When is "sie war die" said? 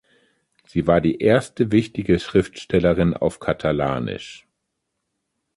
0.65-1.19